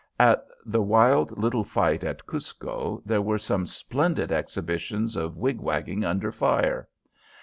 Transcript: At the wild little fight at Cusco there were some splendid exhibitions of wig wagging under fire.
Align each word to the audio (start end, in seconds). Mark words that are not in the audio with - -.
At 0.19 0.43
the 0.65 0.81
wild 0.81 1.37
little 1.37 1.63
fight 1.63 2.03
at 2.03 2.25
Cusco 2.25 3.03
there 3.05 3.21
were 3.21 3.37
some 3.37 3.67
splendid 3.67 4.31
exhibitions 4.31 5.15
of 5.15 5.37
wig 5.37 5.61
wagging 5.61 6.03
under 6.03 6.31
fire. 6.31 6.87